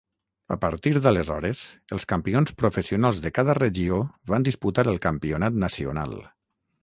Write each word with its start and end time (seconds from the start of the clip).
A 0.53 0.55
partir 0.61 0.93
d'aleshores, 1.05 1.59
els 1.97 2.07
campions 2.13 2.55
professionals 2.63 3.19
de 3.27 3.33
cada 3.37 3.57
regió 3.59 4.01
van 4.33 4.49
disputar 4.49 4.89
el 4.95 5.01
campionat 5.09 5.63
nacional. 5.65 6.19